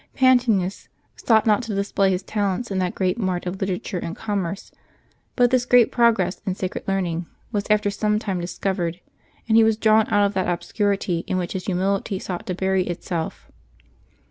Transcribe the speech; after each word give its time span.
Pantaenus 0.15 0.89
sought 1.15 1.45
not 1.45 1.61
to 1.61 1.75
display 1.75 2.09
his 2.09 2.23
talents 2.23 2.71
in 2.71 2.79
that 2.79 2.95
great 2.95 3.19
mart 3.19 3.45
of 3.45 3.61
literature 3.61 3.99
and 3.99 4.15
commerce; 4.15 4.71
but 5.35 5.51
this 5.51 5.63
great 5.63 5.91
progress 5.91 6.41
in 6.43 6.55
sacred 6.55 6.87
learning 6.87 7.27
was 7.51 7.65
after 7.69 7.91
some 7.91 8.17
time 8.17 8.41
discovered, 8.41 8.99
and 9.47 9.57
he 9.57 9.63
was 9.63 9.77
drawn 9.77 10.07
out 10.09 10.25
of 10.25 10.33
that 10.33 10.49
obscurity 10.49 11.19
in 11.27 11.37
which 11.37 11.53
his 11.53 11.65
humility 11.67 12.17
sought 12.17 12.47
to 12.47 12.55
bury 12.55 12.87
itself. 12.87 13.51